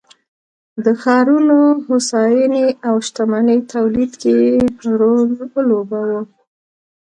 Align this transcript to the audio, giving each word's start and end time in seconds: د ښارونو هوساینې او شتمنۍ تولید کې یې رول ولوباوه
د 0.83 0.85
ښارونو 1.01 1.57
هوساینې 1.87 2.65
او 2.87 2.95
شتمنۍ 3.07 3.59
تولید 3.73 4.11
کې 4.21 4.31
یې 4.43 4.55
رول 4.99 5.29
ولوباوه 5.53 6.21